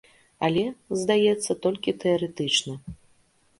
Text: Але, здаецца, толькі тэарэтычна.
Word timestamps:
Але, 0.47 0.63
здаецца, 1.01 1.57
толькі 1.67 1.97
тэарэтычна. 2.07 2.73